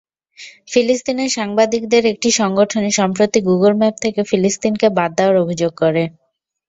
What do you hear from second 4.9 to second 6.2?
বাদ দেওয়ার অভিযোগ করে।